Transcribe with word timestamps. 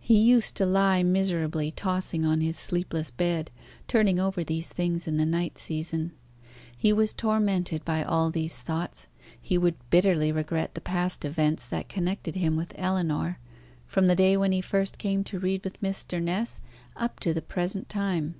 He 0.00 0.18
used 0.18 0.56
to 0.56 0.66
lie 0.66 1.04
miserably 1.04 1.70
tossing 1.70 2.26
on 2.26 2.40
his 2.40 2.58
sleepless 2.58 3.12
bed, 3.12 3.48
turning 3.86 4.18
over 4.18 4.42
these 4.42 4.72
things 4.72 5.06
in 5.06 5.18
the 5.18 5.24
night 5.24 5.56
season. 5.56 6.10
He 6.76 6.92
was 6.92 7.14
tormented 7.14 7.84
by 7.84 8.02
all 8.02 8.30
these 8.30 8.60
thoughts; 8.60 9.06
he 9.40 9.56
would 9.56 9.76
bitterly 9.88 10.32
regret 10.32 10.74
the 10.74 10.80
past 10.80 11.24
events 11.24 11.68
that 11.68 11.88
connected 11.88 12.34
him 12.34 12.56
with 12.56 12.76
Ellinor, 12.76 13.38
from 13.86 14.08
the 14.08 14.16
day 14.16 14.36
when 14.36 14.50
he 14.50 14.60
first 14.60 14.98
came 14.98 15.22
to 15.22 15.38
read 15.38 15.62
with 15.62 15.80
Mr. 15.80 16.20
Ness 16.20 16.60
up 16.96 17.20
to 17.20 17.32
the 17.32 17.40
present 17.40 17.88
time. 17.88 18.34